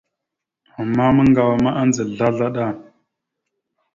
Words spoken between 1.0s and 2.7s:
maŋgawa ma andza slaslaɗa.